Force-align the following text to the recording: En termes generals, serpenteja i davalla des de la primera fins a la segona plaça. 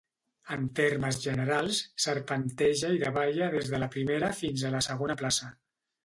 En 0.53 0.63
termes 0.77 1.17
generals, 1.25 1.81
serpenteja 2.05 2.89
i 2.95 3.01
davalla 3.03 3.49
des 3.57 3.69
de 3.73 3.81
la 3.83 3.89
primera 3.97 4.31
fins 4.39 4.63
a 4.63 4.71
la 4.77 4.81
segona 4.87 5.17
plaça. 5.21 5.51